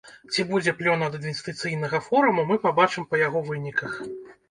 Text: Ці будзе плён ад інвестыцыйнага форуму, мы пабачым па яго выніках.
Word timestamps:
Ці 0.35 0.45
будзе 0.51 0.73
плён 0.79 1.03
ад 1.09 1.17
інвестыцыйнага 1.19 2.01
форуму, 2.09 2.49
мы 2.51 2.61
пабачым 2.67 3.03
па 3.15 3.25
яго 3.27 3.47
выніках. 3.55 3.91